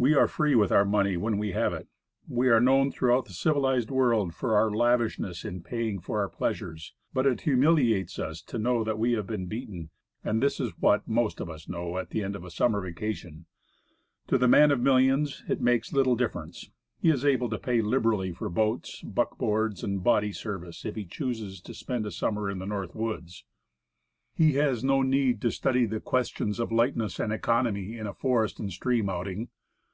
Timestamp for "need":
25.02-25.42